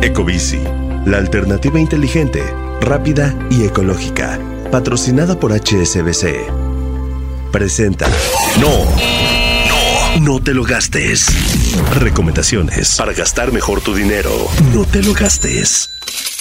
[0.00, 0.60] Ecobici,
[1.06, 2.42] la alternativa inteligente,
[2.80, 4.38] rápida y ecológica,
[4.70, 6.46] patrocinada por HSBC.
[7.50, 8.06] Presenta.
[8.60, 8.70] No,
[9.68, 11.26] no, no te lo gastes.
[11.98, 14.30] Recomendaciones para gastar mejor tu dinero.
[14.72, 15.90] No te lo gastes.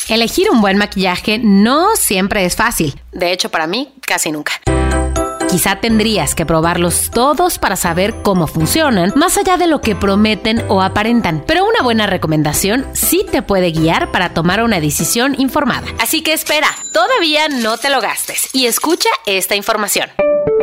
[0.08, 3.00] Elegir un buen maquillaje no siempre es fácil.
[3.12, 4.54] De hecho, para mí, casi nunca.
[5.50, 10.64] Quizá tendrías que probarlos todos para saber cómo funcionan, más allá de lo que prometen
[10.68, 11.44] o aparentan.
[11.48, 15.88] Pero una buena recomendación sí te puede guiar para tomar una decisión informada.
[16.00, 20.10] Así que espera, todavía no te lo gastes y escucha esta información.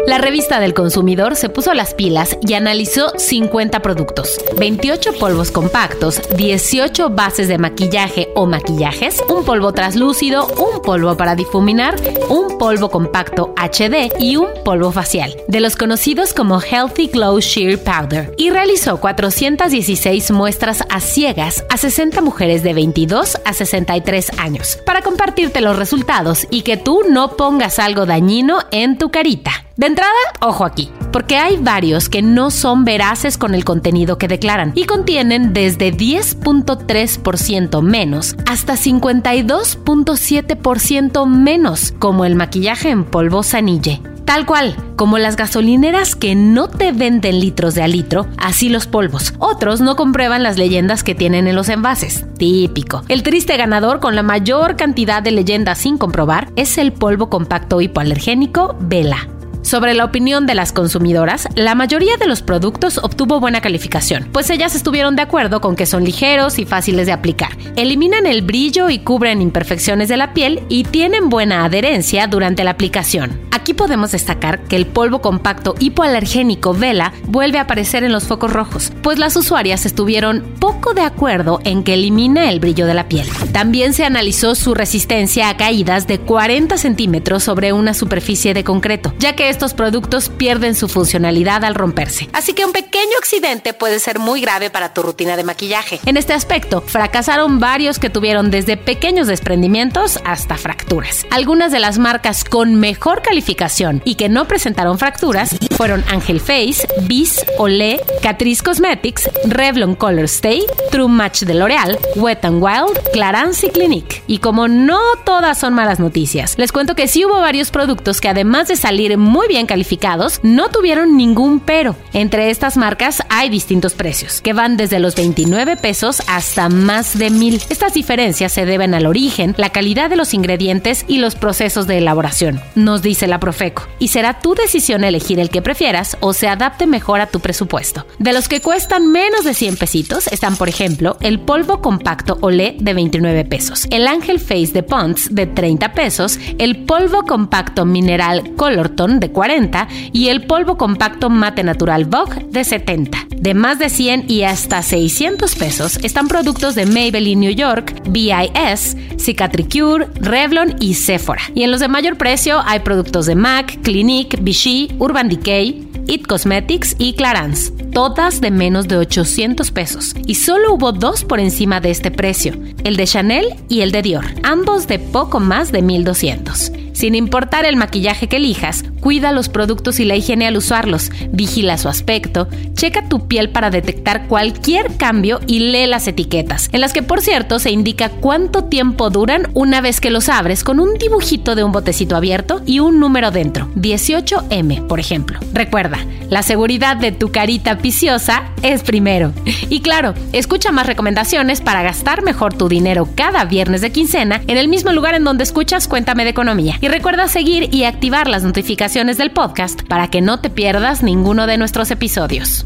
[0.07, 6.21] La revista del consumidor se puso las pilas y analizó 50 productos, 28 polvos compactos,
[6.37, 11.97] 18 bases de maquillaje o maquillajes, un polvo translúcido, un polvo para difuminar,
[12.29, 17.83] un polvo compacto HD y un polvo facial, de los conocidos como Healthy Glow Sheer
[17.83, 24.79] Powder, y realizó 416 muestras a ciegas a 60 mujeres de 22 a 63 años,
[24.85, 29.64] para compartirte los resultados y que tú no pongas algo dañino en tu carita.
[29.77, 34.29] De entrada, ojo aquí, porque hay varios que no son veraces con el contenido que
[34.29, 44.01] declaran y contienen desde 10.3% menos hasta 52.7% menos, como el maquillaje en polvo Sanille.
[44.25, 48.87] Tal cual, como las gasolineras que no te venden litros de a litro, así los
[48.87, 49.35] polvos.
[49.39, 52.25] Otros no comprueban las leyendas que tienen en los envases.
[52.39, 53.03] Típico.
[53.09, 57.81] El triste ganador con la mayor cantidad de leyendas sin comprobar es el polvo compacto
[57.81, 59.29] hipoalergénico Vela.
[59.65, 64.51] Sobre la opinión de las consumidoras, la mayoría de los productos obtuvo buena calificación, pues
[64.51, 67.57] ellas estuvieron de acuerdo con que son ligeros y fáciles de aplicar.
[67.75, 72.73] Eliminan el brillo y cubren imperfecciones de la piel y tienen buena adherencia durante la
[72.73, 73.41] aplicación.
[73.53, 78.53] Aquí podemos destacar que el polvo compacto hipoalergénico Vela vuelve a aparecer en los focos
[78.53, 83.09] rojos, pues las usuarias estuvieron poco de acuerdo en que elimina el brillo de la
[83.09, 83.27] piel.
[83.53, 89.15] También se analizó su resistencia a caídas de 40 centímetros sobre una superficie de concreto,
[89.19, 92.29] ya que estos productos pierden su funcionalidad al romperse.
[92.33, 96.01] Así que un pequeño accidente puede ser muy grave para tu rutina de maquillaje.
[96.07, 101.25] En este aspecto, fracasaron varios que tuvieron desde pequeños desprendimientos hasta fracturas.
[101.31, 106.87] Algunas de las marcas con mejor calificación y que no presentaron fracturas fueron Angel Face,
[107.03, 113.65] Bis, Olé, Catrice Cosmetics, Revlon Color Stay, True Match de L'Oreal, Wet n Wild, Clarins
[113.65, 114.23] y Clinique.
[114.27, 118.29] Y como no todas son malas noticias, les cuento que sí hubo varios productos que
[118.29, 121.97] además de salir muy bien calificados, no tuvieron ningún pero.
[122.13, 127.31] Entre estas marcas hay distintos precios, que van desde los 29 pesos hasta más de
[127.31, 127.61] mil.
[127.69, 131.99] Estas diferencias se deben al origen, la calidad de los ingredientes y los procesos de
[131.99, 133.89] elaboración, nos dice la Profeco.
[133.99, 138.07] Y será tu decisión elegir el que prefieras o se adapte mejor a tu presupuesto.
[138.21, 142.77] De los que cuestan menos de 100 pesitos están, por ejemplo, el polvo compacto Olé
[142.79, 148.55] de 29 pesos, el Angel Face de Pond's de 30 pesos, el polvo compacto mineral
[148.55, 153.27] Colorton de 40 y el polvo compacto mate natural Vogue de 70.
[153.37, 158.97] De más de 100 y hasta 600 pesos están productos de Maybelline New York, BIS,
[159.19, 161.43] Cicatricure, Revlon y Sephora.
[161.55, 166.27] Y en los de mayor precio hay productos de MAC, Clinique, Vichy, Urban Decay, It
[166.27, 170.15] Cosmetics y Clarins, todas de menos de 800 pesos.
[170.27, 174.03] Y solo hubo dos por encima de este precio, el de Chanel y el de
[174.03, 176.73] Dior, ambos de poco más de 1200.
[176.93, 181.77] Sin importar el maquillaje que elijas, cuida los productos y la higiene al usarlos, vigila
[181.77, 186.95] su aspecto, checa tu piel para detectar cualquier cambio y lee las etiquetas, en las
[186.95, 190.95] que por cierto se indica cuánto tiempo duran una vez que los abres con un
[190.95, 195.39] dibujito de un botecito abierto y un número dentro, 18M por ejemplo.
[195.53, 195.99] Recuerda,
[196.31, 199.35] la seguridad de tu carita viciosa es primero.
[199.69, 204.57] Y claro, escucha más recomendaciones para gastar mejor tu dinero cada viernes de quincena en
[204.57, 206.79] el mismo lugar en donde escuchas Cuéntame de Economía.
[206.81, 211.49] Y recuerda seguir y activar las notificaciones del podcast para que no te pierdas ninguno
[211.49, 212.65] de nuestros episodios.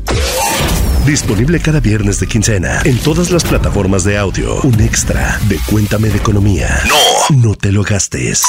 [1.07, 4.61] Disponible cada viernes de quincena en todas las plataformas de audio.
[4.61, 6.69] Un extra de Cuéntame de Economía.
[6.87, 8.45] No, no te lo gastes.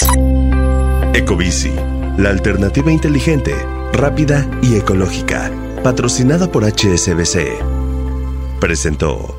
[1.13, 1.71] Ecobici,
[2.17, 3.55] la alternativa inteligente,
[3.93, 5.49] rápida y ecológica,
[5.81, 7.47] patrocinada por HSBC.
[8.59, 9.38] Presentó.